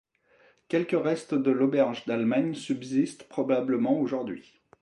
[0.67, 4.59] Quelques restes de l'Auberge d'Allemagne subsistent probablement aujourd'hui.